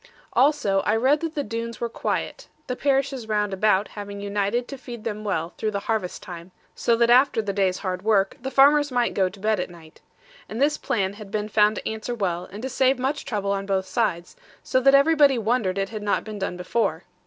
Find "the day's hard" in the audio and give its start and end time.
7.39-8.01